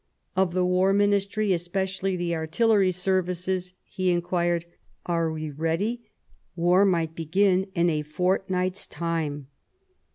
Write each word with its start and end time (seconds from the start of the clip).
Of 0.35 0.55
the 0.55 0.65
War 0.65 0.93
Ministry, 0.93 1.53
especially 1.53 2.15
the 2.15 2.33
Artillery 2.35 2.91
Ser 2.91 3.21
vices, 3.21 3.73
he 3.83 4.09
inquired," 4.09 4.65
Are 5.15 5.31
we 5.31 5.51
ready?" 5.51 6.09
War 6.55 6.85
might 6.85 7.13
begin 7.13 7.67
in 7.75 7.87
a 7.87 8.01
fortnight's 8.01 8.87
time. 8.87 9.49